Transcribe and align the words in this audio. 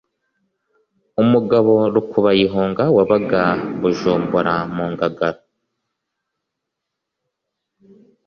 umugabo 1.21 1.73
rukubayihunga 1.93 2.83
wabaga 2.97 3.43
i 3.55 3.57
bujumbura 3.79 4.55
mu 4.75 4.85
ngagara 4.91 5.39